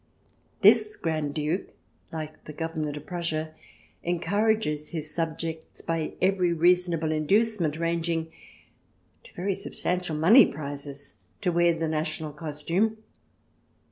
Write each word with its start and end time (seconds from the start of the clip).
This 0.61 0.95
Grand 0.95 1.35
Duke, 1.35 1.75
Uke 2.11 2.43
the 2.45 2.53
Government 2.53 2.97
of 2.97 3.05
Prussia, 3.05 3.53
encourages 4.01 4.89
his 4.89 5.13
subjects 5.13 5.81
by 5.81 6.13
every 6.19 6.53
reasonable 6.53 7.11
induce 7.11 7.59
ment, 7.59 7.77
ranging 7.77 8.31
to 9.23 9.33
very 9.35 9.53
substantial 9.53 10.15
money 10.15 10.47
prizes, 10.47 11.17
to 11.41 11.51
wear 11.51 11.75
the 11.77 11.87
national 11.87 12.33
costume. 12.33 12.97